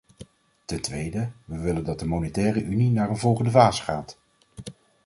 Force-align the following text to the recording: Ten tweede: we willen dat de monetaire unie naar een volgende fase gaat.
Ten 0.65 0.81
tweede: 0.81 1.29
we 1.45 1.57
willen 1.57 1.83
dat 1.83 1.99
de 1.99 2.05
monetaire 2.07 2.63
unie 2.63 2.91
naar 2.91 3.09
een 3.09 3.17
volgende 3.17 3.49
fase 3.51 3.83
gaat. 3.83 4.17